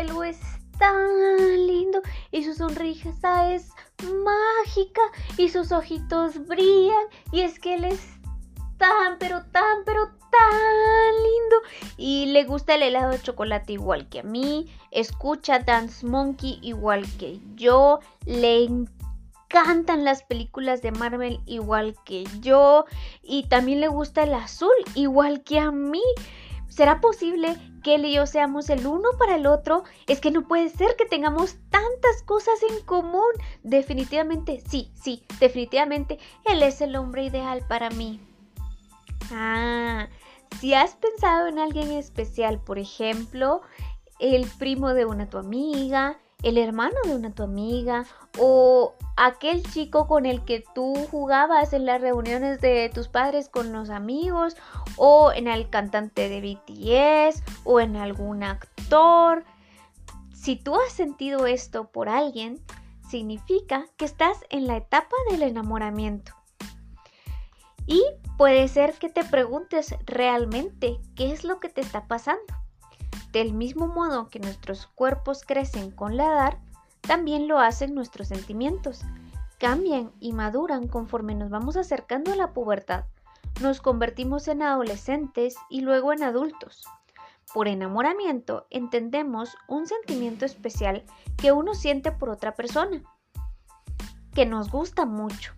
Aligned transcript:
pelo 0.00 0.24
es 0.24 0.38
tan 0.78 1.66
lindo 1.66 2.00
y 2.30 2.42
su 2.42 2.54
sonrisa 2.54 3.52
es 3.52 3.68
mágica 4.02 5.02
y 5.36 5.50
sus 5.50 5.72
ojitos 5.72 6.46
brillan 6.46 7.04
y 7.32 7.40
es 7.40 7.58
que 7.58 7.74
él 7.74 7.84
es 7.84 8.00
tan, 8.78 9.18
pero 9.18 9.42
tan, 9.52 9.84
pero 9.84 10.06
tan 10.06 11.12
lindo 11.16 11.56
y 11.98 12.26
le 12.26 12.44
gusta 12.44 12.76
el 12.76 12.82
helado 12.84 13.10
de 13.10 13.20
chocolate 13.20 13.74
igual 13.74 14.08
que 14.08 14.20
a 14.20 14.22
mí, 14.22 14.72
escucha 14.90 15.58
Dance 15.58 16.06
Monkey 16.06 16.58
igual 16.62 17.04
que 17.18 17.38
yo, 17.56 18.00
le 18.24 18.64
encantan 18.64 20.04
las 20.04 20.22
películas 20.22 20.80
de 20.80 20.92
Marvel 20.92 21.40
igual 21.44 21.94
que 22.06 22.24
yo 22.40 22.86
y 23.22 23.48
también 23.48 23.80
le 23.80 23.88
gusta 23.88 24.22
el 24.22 24.32
azul 24.32 24.70
igual 24.94 25.42
que 25.42 25.58
a 25.58 25.70
mí. 25.70 26.02
¿Será 26.70 27.00
posible 27.00 27.56
que 27.82 27.96
él 27.96 28.06
y 28.06 28.14
yo 28.14 28.26
seamos 28.26 28.70
el 28.70 28.86
uno 28.86 29.10
para 29.18 29.34
el 29.34 29.46
otro? 29.46 29.84
Es 30.06 30.20
que 30.20 30.30
no 30.30 30.46
puede 30.46 30.70
ser 30.70 30.96
que 30.96 31.04
tengamos 31.04 31.56
tantas 31.68 32.22
cosas 32.24 32.54
en 32.70 32.82
común. 32.86 33.30
Definitivamente, 33.62 34.62
sí, 34.66 34.90
sí, 34.94 35.24
definitivamente, 35.40 36.18
él 36.46 36.62
es 36.62 36.80
el 36.80 36.96
hombre 36.96 37.24
ideal 37.24 37.64
para 37.68 37.90
mí. 37.90 38.20
Ah, 39.32 40.08
si 40.60 40.74
has 40.74 40.94
pensado 40.94 41.48
en 41.48 41.58
alguien 41.58 41.90
especial, 41.90 42.60
por 42.62 42.78
ejemplo, 42.78 43.62
el 44.20 44.46
primo 44.58 44.94
de 44.94 45.06
una 45.06 45.28
tu 45.28 45.38
amiga, 45.38 46.18
el 46.42 46.58
hermano 46.58 46.96
de 47.04 47.14
una 47.14 47.32
tu 47.32 47.42
amiga 47.42 48.04
o 48.38 48.94
aquel 49.16 49.62
chico 49.62 50.06
con 50.06 50.24
el 50.26 50.44
que 50.44 50.64
tú 50.74 50.94
jugabas 51.10 51.72
en 51.72 51.84
las 51.84 52.00
reuniones 52.00 52.60
de 52.60 52.90
tus 52.92 53.08
padres 53.08 53.48
con 53.48 53.72
los 53.72 53.90
amigos 53.90 54.56
o 54.96 55.32
en 55.32 55.48
el 55.48 55.68
cantante 55.68 56.28
de 56.28 56.40
BTS 56.40 57.42
o 57.64 57.80
en 57.80 57.96
algún 57.96 58.42
actor. 58.42 59.44
Si 60.34 60.56
tú 60.56 60.74
has 60.76 60.92
sentido 60.92 61.46
esto 61.46 61.90
por 61.90 62.08
alguien, 62.08 62.60
significa 63.08 63.86
que 63.96 64.06
estás 64.06 64.38
en 64.48 64.66
la 64.66 64.76
etapa 64.76 65.16
del 65.30 65.42
enamoramiento. 65.42 66.32
Y 67.86 68.02
puede 68.38 68.68
ser 68.68 68.94
que 68.94 69.08
te 69.08 69.24
preguntes 69.24 69.96
realmente 70.06 71.00
qué 71.16 71.32
es 71.32 71.44
lo 71.44 71.60
que 71.60 71.68
te 71.68 71.80
está 71.80 72.06
pasando. 72.06 72.59
Del 73.32 73.52
mismo 73.52 73.86
modo 73.86 74.28
que 74.28 74.40
nuestros 74.40 74.86
cuerpos 74.86 75.44
crecen 75.46 75.90
con 75.90 76.16
la 76.16 76.26
edad, 76.26 76.58
también 77.00 77.48
lo 77.48 77.58
hacen 77.58 77.94
nuestros 77.94 78.28
sentimientos. 78.28 79.02
Cambian 79.58 80.10
y 80.20 80.32
maduran 80.32 80.88
conforme 80.88 81.34
nos 81.34 81.50
vamos 81.50 81.76
acercando 81.76 82.32
a 82.32 82.36
la 82.36 82.52
pubertad. 82.52 83.04
Nos 83.60 83.80
convertimos 83.80 84.48
en 84.48 84.62
adolescentes 84.62 85.54
y 85.68 85.82
luego 85.82 86.12
en 86.12 86.22
adultos. 86.22 86.84
Por 87.52 87.68
enamoramiento 87.68 88.66
entendemos 88.70 89.56
un 89.68 89.86
sentimiento 89.86 90.44
especial 90.44 91.04
que 91.36 91.52
uno 91.52 91.74
siente 91.74 92.12
por 92.12 92.30
otra 92.30 92.54
persona, 92.54 93.02
que 94.34 94.46
nos 94.46 94.70
gusta 94.70 95.04
mucho. 95.04 95.52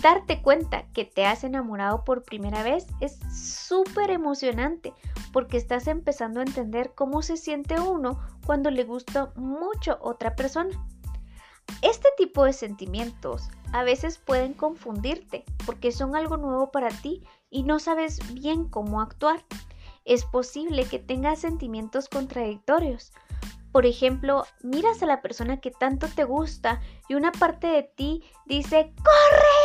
Darte 0.00 0.42
cuenta 0.42 0.86
que 0.92 1.04
te 1.04 1.24
has 1.24 1.44
enamorado 1.44 2.04
por 2.04 2.24
primera 2.24 2.62
vez 2.62 2.86
es 3.00 3.18
súper 3.32 4.10
emocionante 4.10 4.92
porque 5.32 5.56
estás 5.56 5.86
empezando 5.86 6.40
a 6.40 6.44
entender 6.44 6.92
cómo 6.94 7.22
se 7.22 7.36
siente 7.36 7.80
uno 7.80 8.20
cuando 8.46 8.70
le 8.70 8.84
gusta 8.84 9.32
mucho 9.34 9.98
otra 10.00 10.36
persona. 10.36 10.70
Este 11.82 12.08
tipo 12.16 12.44
de 12.44 12.52
sentimientos 12.52 13.48
a 13.72 13.82
veces 13.82 14.18
pueden 14.18 14.52
confundirte 14.52 15.44
porque 15.64 15.90
son 15.90 16.14
algo 16.14 16.36
nuevo 16.36 16.70
para 16.70 16.88
ti 16.88 17.22
y 17.50 17.62
no 17.62 17.78
sabes 17.78 18.20
bien 18.34 18.68
cómo 18.68 19.00
actuar. 19.00 19.44
Es 20.04 20.24
posible 20.24 20.84
que 20.84 20.98
tengas 20.98 21.40
sentimientos 21.40 22.08
contradictorios. 22.08 23.12
Por 23.72 23.86
ejemplo, 23.86 24.44
miras 24.62 25.02
a 25.02 25.06
la 25.06 25.22
persona 25.22 25.60
que 25.60 25.70
tanto 25.70 26.06
te 26.08 26.24
gusta 26.24 26.80
y 27.08 27.14
una 27.14 27.32
parte 27.32 27.66
de 27.66 27.82
ti 27.82 28.22
dice 28.46 28.92
¡Corre! 29.02 29.63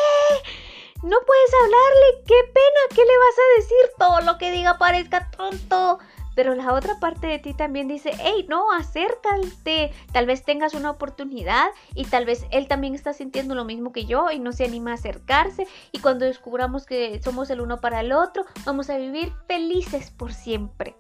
No 1.02 1.16
puedes 1.26 1.54
hablarle, 1.64 2.24
qué 2.26 2.44
pena, 2.54 2.82
¿qué 2.90 3.02
le 3.02 3.18
vas 3.18 3.38
a 3.38 3.62
decir? 3.62 3.92
Todo 3.98 4.22
lo 4.22 4.38
que 4.38 4.52
diga 4.52 4.78
parezca 4.78 5.32
tonto. 5.32 6.00
Pero 6.36 6.56
la 6.56 6.74
otra 6.74 7.00
parte 7.00 7.28
de 7.28 7.40
ti 7.40 7.54
también 7.54 7.88
dice, 7.88 8.12
hey, 8.20 8.46
no, 8.50 8.72
acércate. 8.72 9.92
Tal 10.12 10.26
vez 10.26 10.44
tengas 10.44 10.74
una 10.74 10.92
oportunidad 10.92 11.70
y 11.96 12.06
tal 12.06 12.26
vez 12.26 12.46
él 12.52 12.68
también 12.68 12.96
está 12.96 13.14
sintiendo 13.14 13.56
lo 13.56 13.66
mismo 13.66 13.92
que 13.92 14.06
yo 14.06 14.30
y 14.32 14.40
no 14.40 14.52
se 14.52 14.66
anima 14.66 14.92
a 14.92 14.96
acercarse. 14.96 15.68
Y 15.92 16.00
cuando 16.00 16.26
descubramos 16.26 16.86
que 16.86 17.22
somos 17.22 17.50
el 17.50 17.62
uno 17.62 17.82
para 17.82 18.02
el 18.02 18.12
otro, 18.12 18.46
vamos 18.66 18.90
a 18.90 18.98
vivir 18.98 19.34
felices 19.48 20.12
por 20.12 20.34
siempre. 20.34 20.96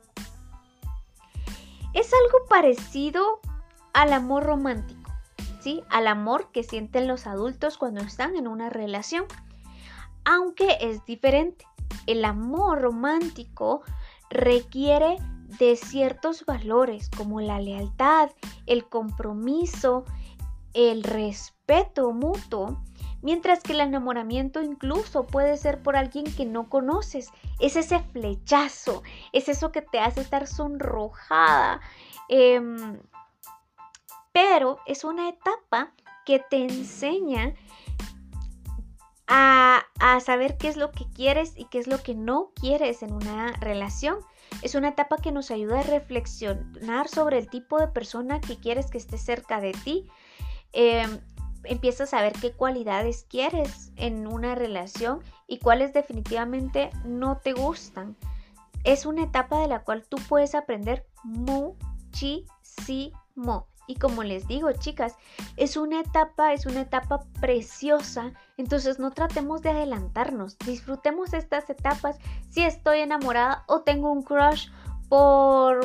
Es 1.94 2.12
algo 2.14 2.48
parecido 2.50 3.40
al 3.94 4.14
amor 4.14 4.44
romántico, 4.44 5.12
¿sí? 5.62 5.84
Al 5.90 6.08
amor 6.08 6.52
que 6.52 6.64
sienten 6.64 7.08
los 7.08 7.28
adultos 7.28 7.78
cuando 7.78 8.02
están 8.02 8.36
en 8.36 8.48
una 8.48 8.70
relación 8.70 9.26
aunque 10.30 10.78
es 10.80 11.04
diferente. 11.06 11.66
El 12.06 12.24
amor 12.24 12.82
romántico 12.82 13.82
requiere 14.30 15.18
de 15.58 15.76
ciertos 15.76 16.46
valores 16.46 17.10
como 17.10 17.42
la 17.42 17.60
lealtad, 17.60 18.30
el 18.68 18.88
compromiso, 18.88 20.06
el 20.76 21.02
respeto 21.02 22.12
mutuo, 22.12 22.80
mientras 23.24 23.64
que 23.64 23.74
el 23.74 23.80
enamoramiento 23.80 24.62
incluso 24.62 25.26
puede 25.26 25.58
ser 25.58 25.82
por 25.82 25.98
alguien 25.98 26.26
que 26.26 26.46
no 26.46 26.70
conoces. 26.70 27.32
Es 27.60 27.76
ese 27.76 28.00
flechazo, 28.00 29.02
es 29.34 29.50
eso 29.50 29.72
que 29.72 29.82
te 29.82 30.00
hace 30.00 30.22
estar 30.22 30.46
sonrojada. 30.46 31.82
Em, 32.28 33.00
pero 34.32 34.78
es 34.86 35.04
una 35.04 35.28
etapa 35.28 35.92
que 36.24 36.38
te 36.38 36.64
enseña 36.64 37.56
a, 39.30 39.86
saber 40.22 40.58
qué 40.58 40.68
es 40.68 40.76
lo 40.76 40.92
que 40.92 41.06
quieres 41.12 41.54
y 41.56 41.66
qué 41.66 41.78
es 41.80 41.88
lo 41.88 42.02
que 42.02 42.16
no 42.16 42.52
quieres 42.56 43.04
en 43.04 43.14
una 43.14 43.54
relación. 43.54 44.18
Es 44.64 44.76
una 44.76 44.90
etapa 44.90 45.18
que 45.18 45.32
nos 45.32 45.52
ayuda 45.52 45.80
a 45.80 45.84
reflexionar 45.84 47.08
sobre 47.08 47.38
el 47.38 47.48
tipo 47.48 47.80
de 47.80 47.88
persona 47.88 48.42
que 48.42 48.58
quieres 48.58 48.90
que 48.90 48.98
esté 48.98 49.18
cerca 49.18 49.62
de 49.62 49.72
ti. 49.72 50.08
Em, 50.74 51.22
empiezas 51.64 52.14
a 52.14 52.22
ver 52.22 52.34
qué 52.34 52.52
cualidades 52.52 53.26
quieres 53.30 53.92
en 53.96 54.28
una 54.28 54.56
relación 54.56 55.22
y 55.48 55.60
cuáles 55.60 55.94
definitivamente 55.94 56.90
no 57.06 57.38
te 57.38 57.54
gustan. 57.54 58.18
Es 58.84 59.06
una 59.06 59.24
etapa 59.24 59.60
de 59.60 59.68
la 59.68 59.84
cual 59.84 60.04
tú 60.08 60.18
puedes 60.28 60.56
aprender 60.56 61.06
muchísimo. 61.24 62.48
Y 63.90 63.96
como 63.96 64.22
les 64.22 64.48
digo, 64.48 64.72
chicas, 64.74 65.16
es 65.58 65.76
una 65.76 66.02
etapa, 66.02 66.54
es 66.54 66.68
una 66.68 66.82
etapa 66.82 67.26
preciosa. 67.42 68.34
Entonces 68.56 69.00
no 69.00 69.10
tratemos 69.10 69.64
de 69.64 69.72
adelantarnos. 69.72 70.60
Disfrutemos 70.60 71.34
estas 71.34 71.68
etapas. 71.72 72.20
Si 72.52 72.64
estoy 72.64 73.00
enamorada 73.00 73.64
o 73.66 73.82
tengo 73.82 74.12
un 74.12 74.22
crush 74.22 74.70
por 75.10 75.80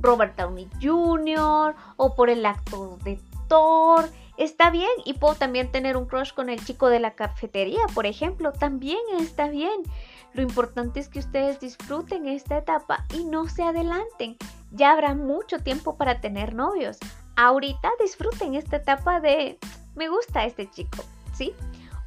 Robert 0.00 0.36
Downey 0.36 0.68
Jr. 0.82 1.76
o 1.98 2.14
por 2.16 2.28
el 2.28 2.44
actor 2.44 2.98
de 3.04 3.20
Thor. 3.46 4.10
Está 4.36 4.70
bien. 4.70 4.90
Y 5.04 5.14
puedo 5.14 5.36
también 5.36 5.70
tener 5.70 5.96
un 5.96 6.06
crush 6.06 6.32
con 6.32 6.50
el 6.50 6.64
chico 6.64 6.88
de 6.88 6.98
la 6.98 7.14
cafetería, 7.14 7.82
por 7.94 8.06
ejemplo. 8.06 8.52
También 8.52 8.98
está 9.20 9.46
bien. 9.46 9.84
Lo 10.32 10.42
importante 10.42 10.98
es 10.98 11.08
que 11.08 11.20
ustedes 11.20 11.60
disfruten 11.60 12.26
esta 12.26 12.58
etapa 12.58 13.06
y 13.14 13.22
no 13.22 13.48
se 13.48 13.62
adelanten 13.62 14.36
ya 14.72 14.92
habrá 14.92 15.14
mucho 15.14 15.58
tiempo 15.58 15.96
para 15.96 16.20
tener 16.20 16.54
novios. 16.54 16.98
Ahorita 17.36 17.90
disfruten 18.00 18.54
esta 18.54 18.76
etapa 18.76 19.20
de 19.20 19.58
me 19.94 20.08
gusta 20.08 20.44
este 20.44 20.70
chico, 20.70 21.04
¿sí? 21.34 21.54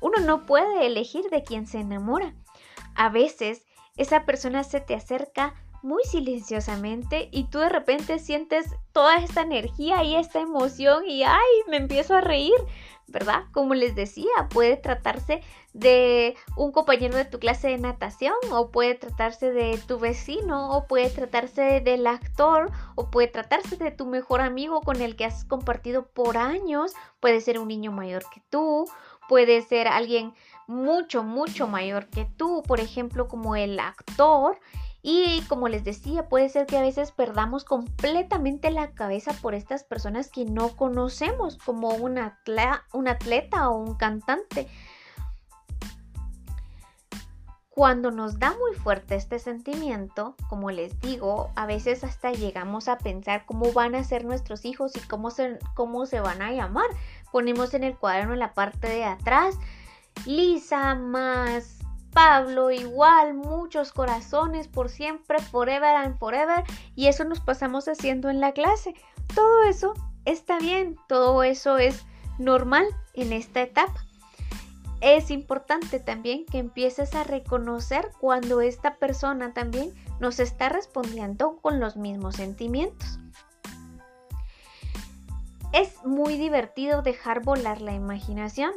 Uno 0.02 0.20
no 0.20 0.46
puede 0.46 0.86
elegir 0.86 1.30
de 1.30 1.44
quién 1.44 1.68
se 1.68 1.80
enamora. 1.80 2.34
A 2.96 3.10
veces 3.10 3.64
esa 3.98 4.26
persona 4.26 4.64
se 4.64 4.82
te 4.82 4.96
acerca 4.96 5.56
muy 5.86 6.04
silenciosamente 6.04 7.30
y 7.32 7.46
tú 7.46 7.60
de 7.60 7.70
repente 7.70 8.20
sientes 8.20 8.66
toda 8.92 9.18
esta 9.18 9.42
energía 9.42 10.04
y 10.04 10.16
esta 10.16 10.40
emoción 10.42 11.08
y 11.08 11.24
ay, 11.24 11.54
me 11.70 11.78
empiezo 11.78 12.16
a 12.16 12.22
reír 12.22 12.56
¿verdad? 13.08 13.44
Como 13.52 13.76
les 13.76 13.96
decía, 13.96 14.32
puede 14.50 14.78
tratarse 14.78 15.42
de 15.74 16.36
un 16.58 16.72
compañero 16.72 17.16
de 17.16 17.26
tu 17.26 17.40
clase 17.40 17.68
de 17.68 17.78
natación 17.78 18.34
o 18.52 18.72
puede 18.72 18.96
tratarse 18.96 19.52
de 19.52 19.78
tu 19.78 20.00
vecino 20.00 20.72
o 20.72 20.88
puede 20.88 21.10
tratarse 21.10 21.82
del 21.82 22.08
actor 22.08 22.72
o 22.96 23.12
puede 23.12 23.28
tratarse 23.28 23.78
de 23.78 23.92
tu 23.92 24.06
mejor 24.06 24.42
amigo 24.42 24.82
con 24.82 25.02
el 25.02 25.16
que 25.16 25.26
has 25.26 25.46
compartido 25.46 26.08
por 26.08 26.38
años, 26.38 26.94
puede 27.20 27.42
ser 27.42 27.60
un 27.60 27.68
niño 27.68 27.92
mayor 27.92 28.24
que 28.34 28.42
tú, 28.50 28.86
puede 29.30 29.62
ser 29.62 29.88
alguien 29.88 30.34
mucho, 30.68 31.24
mucho 31.24 31.68
mayor 31.68 32.08
que 32.08 32.26
tú, 32.26 32.64
por 32.68 32.80
ejemplo, 32.80 33.28
como 33.28 33.56
el 33.56 33.80
actor 33.80 34.60
y 35.08 35.42
como 35.42 35.68
les 35.68 35.84
decía, 35.84 36.28
puede 36.30 36.50
ser 36.50 36.66
que 36.66 36.80
a 36.80 36.82
veces 36.82 37.12
perdamos 37.12 37.64
completamente 37.64 38.72
la 38.72 38.90
cabeza 38.94 39.34
por 39.40 39.54
estas 39.54 39.84
personas 39.84 40.32
que 40.32 40.46
no 40.46 40.70
conocemos, 40.70 41.60
como 41.60 41.90
un, 41.90 42.18
atleta, 42.18 42.84
atleta 43.06 43.70
o 43.70 43.78
un 43.78 43.94
cantante. 43.94 44.68
Cuando 47.70 48.10
nos 48.10 48.40
da 48.40 48.56
muy 48.58 48.74
fuerte 48.74 49.14
este 49.14 49.38
sentimiento, 49.38 50.36
como 50.50 50.72
les 50.72 51.00
digo, 51.02 51.52
a 51.56 51.68
veces 51.68 52.04
hasta 52.04 52.32
llegamos 52.32 52.88
a 52.88 52.98
pensar 52.98 53.46
cómo 53.46 53.72
van 53.74 53.94
a 53.94 54.04
ser 54.04 54.26
nuestros 54.26 54.66
hijos 54.66 54.96
y 54.96 55.02
cómo 55.02 55.30
se, 55.30 55.60
cómo 55.76 56.08
se 56.08 56.20
van 56.20 56.42
a 56.42 56.52
llamar. 56.52 56.90
Ponemos 57.32 57.76
en 57.76 57.84
el 57.84 57.96
cuaderno 57.96 58.34
en 58.34 58.40
la 58.40 58.56
parte 58.56 58.90
de 58.90 59.06
atrás, 59.06 59.60
Lisa 60.26 60.96
más 60.96 61.75
Pablo 62.16 62.72
igual, 62.72 63.36
muchos 63.36 63.92
corazones 63.92 64.68
por 64.68 64.90
siempre, 64.90 65.38
forever 65.40 65.96
and 65.96 66.18
forever, 66.18 66.64
y 66.96 67.06
eso 67.06 67.26
nos 67.26 67.42
pasamos 67.42 67.88
haciendo 67.88 68.32
en 68.32 68.40
la 68.40 68.54
clase. 68.54 68.96
Todo 69.36 69.62
eso 69.62 69.94
está 70.26 70.58
bien, 70.58 70.98
todo 71.08 71.44
eso 71.44 71.78
es 71.78 72.04
normal 72.40 72.88
en 73.14 73.34
esta 73.34 73.62
etapa 73.62 74.06
es 75.06 75.30
importante 75.30 76.00
también 76.00 76.46
que 76.48 76.58
empieces 76.58 77.14
a 77.14 77.24
reconocer 77.24 78.12
cuando 78.20 78.62
esta 78.62 78.96
persona 78.96 79.54
también 79.54 79.94
nos 80.20 80.40
está 80.40 80.68
respondiendo 80.70 81.60
con 81.62 81.80
los 81.80 81.96
mismos 81.96 82.38
sentimientos. 82.38 83.20
Es 85.74 86.04
muy 86.06 86.38
divertido 86.38 87.04
dejar 87.04 87.44
volar 87.44 87.82
la 87.82 87.94
imaginación, 87.94 88.72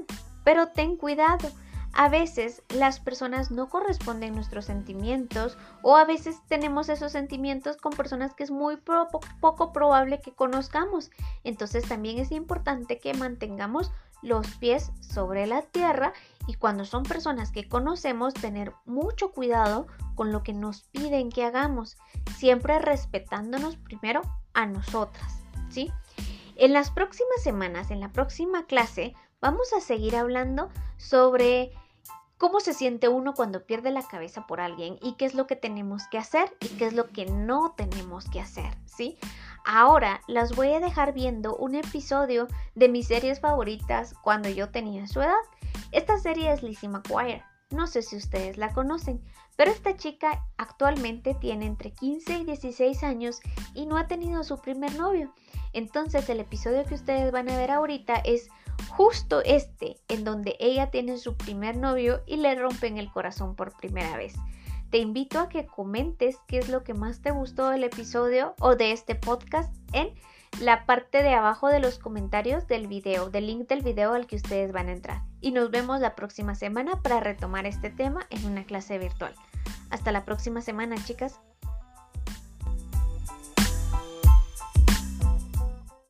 pero 0.45 0.69
ten 0.69 0.97
cuidado. 0.97 1.49
A 1.95 2.09
veces 2.09 2.63
las 2.69 3.01
personas 3.01 3.51
no 3.51 3.69
corresponden 3.69 4.35
nuestros 4.35 4.67
sentimientos 4.67 5.59
o 5.83 5.97
a 5.97 6.05
veces 6.05 6.37
tenemos 6.49 6.89
esos 6.89 7.13
sentimientos 7.13 7.77
con 7.77 7.93
personas 7.93 8.35
que 8.35 8.45
es 8.45 8.51
muy 8.51 8.77
poco 8.77 9.73
probable 9.73 10.21
que 10.21 10.33
conozcamos. 10.33 11.11
Entonces 11.45 11.89
también 11.89 12.19
es 12.19 12.31
importante 12.31 12.99
que 12.99 13.15
mantengamos 13.15 13.91
los 14.23 14.47
pies 14.57 14.91
sobre 15.01 15.47
la 15.47 15.63
tierra 15.63 16.13
y 16.47 16.55
cuando 16.55 16.85
son 16.85 17.03
personas 17.03 17.53
que 17.53 17.69
conocemos 17.69 18.35
tener 18.35 18.73
mucho 18.85 19.33
cuidado 19.33 19.87
con 20.15 20.33
lo 20.33 20.43
que 20.43 20.53
nos 20.53 20.83
piden 20.83 21.31
que 21.31 21.45
hagamos, 21.45 21.97
siempre 22.37 22.79
respetándonos 22.79 23.77
primero 23.77 24.23
a 24.55 24.67
nosotras, 24.67 25.41
¿sí? 25.71 25.93
En 26.57 26.73
las 26.73 26.91
próximas 26.91 27.43
semanas, 27.45 27.93
en 27.93 28.01
la 28.01 28.11
próxima 28.11 28.67
clase, 28.67 29.15
vamos 29.41 29.73
a 29.73 29.81
seguir 29.81 30.17
hablando 30.17 30.71
sobre 30.97 31.73
cómo 32.39 32.61
se 32.61 32.73
siente 32.73 33.09
uno 33.09 33.35
cuando 33.35 33.65
pierde 33.65 33.91
la 33.91 34.07
cabeza 34.07 34.47
por 34.47 34.61
alguien 34.61 34.99
y 35.03 35.15
qué 35.15 35.25
es 35.25 35.35
lo 35.35 35.47
que 35.47 35.57
tenemos 35.57 36.03
que 36.11 36.19
hacer 36.19 36.57
y 36.61 36.69
qué 36.69 36.87
es 36.87 36.93
lo 36.93 37.09
que 37.09 37.27
no 37.27 37.75
tenemos 37.77 38.29
que 38.31 38.41
hacer, 38.41 38.77
¿sí? 38.87 39.19
Ahora 39.65 40.21
las 40.29 40.55
voy 40.55 40.73
a 40.73 40.81
dejar 40.81 41.13
viendo 41.13 41.57
un 41.57 41.75
episodio 41.75 42.49
de 42.75 42.89
mis 42.89 43.09
series 43.09 43.41
favoritas 43.41 44.15
cuando 44.23 44.49
yo 44.49 44.71
tenía 44.71 45.07
su 45.07 45.21
edad. 45.21 45.35
Esta 45.93 46.19
serie 46.19 46.53
es 46.53 46.63
Lizzie 46.63 46.89
McGuire. 46.89 47.45
No 47.71 47.87
sé 47.87 48.01
si 48.01 48.17
ustedes 48.17 48.57
la 48.57 48.73
conocen, 48.73 49.23
pero 49.57 49.71
esta 49.71 49.97
chica 49.97 50.47
actualmente 50.57 51.35
tiene 51.35 51.67
entre 51.67 51.93
15 51.93 52.39
y 52.39 52.45
16 52.45 53.03
años 53.03 53.41
y 53.75 53.85
no 53.85 53.99
ha 53.99 54.07
tenido 54.07 54.43
su 54.43 54.59
primer 54.59 54.95
novio. 54.97 55.35
Entonces 55.75 56.29
el 56.31 56.41
episodio 56.41 56.85
que 56.85 56.95
ustedes 56.95 57.31
van 57.31 57.51
a 57.51 57.59
ver 57.59 57.71
ahorita 57.71 58.17
es 58.17 58.49
justo 58.97 59.43
este, 59.45 59.99
en 60.09 60.25
donde 60.25 60.57
ella 60.61 60.91
tiene 60.91 61.19
su 61.19 61.37
primer 61.37 61.77
novio 61.77 62.23
y 62.27 62.39
le 62.39 62.55
rompen 62.55 62.97
el 62.97 63.11
corazón 63.13 63.55
por 63.55 63.77
primera 63.77 64.17
vez. 64.17 64.35
Te 64.91 64.99
invito 64.99 65.39
a 65.39 65.51
que 65.51 65.67
comentes 65.67 66.39
qué 66.47 66.59
es 66.59 66.71
lo 66.71 66.83
que 66.83 66.95
más 66.95 67.21
te 67.21 67.33
gustó 67.33 67.69
del 67.69 67.85
episodio 67.85 68.55
o 68.61 68.77
de 68.77 68.93
este 68.93 69.15
podcast 69.15 69.75
en 69.93 70.15
la 70.61 70.87
parte 70.87 71.23
de 71.23 71.35
abajo 71.35 71.69
de 71.69 71.81
los 71.81 71.99
comentarios 71.99 72.67
del 72.67 72.87
video, 72.87 73.31
del 73.31 73.47
link 73.47 73.69
del 73.69 73.83
video 73.83 74.13
al 74.15 74.27
que 74.27 74.37
ustedes 74.37 74.73
van 74.73 74.89
a 74.89 74.93
entrar. 74.93 75.23
Y 75.41 75.53
nos 75.53 75.71
vemos 75.71 76.01
la 76.01 76.15
próxima 76.15 76.55
semana 76.55 77.01
para 77.03 77.21
retomar 77.21 77.67
este 77.67 77.91
tema 77.91 78.27
en 78.31 78.45
una 78.47 78.65
clase 78.65 78.99
virtual. 78.99 79.35
Hasta 79.91 80.13
la 80.13 80.25
próxima 80.25 80.61
semana, 80.61 80.97
chicas. 81.05 81.41